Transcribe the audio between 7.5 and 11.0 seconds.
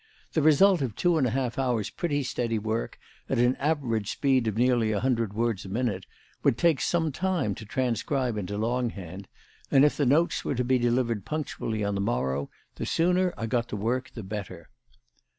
to transcribe into longhand; and if the notes were to be